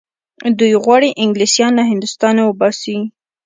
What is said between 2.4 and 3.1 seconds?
وباسي.